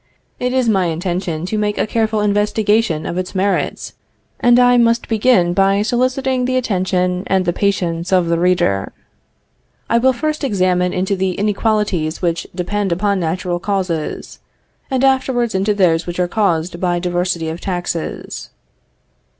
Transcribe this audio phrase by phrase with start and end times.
[0.39, 3.93] It is my intention to make a careful investigation of its merits,
[4.39, 8.93] and I must begin by soliciting the attention and the patience of the reader.
[9.91, 14.39] I will first examine into the inequalities which depend upon natural causes,
[14.89, 18.49] and afterwards into those which are caused by diversity of taxes.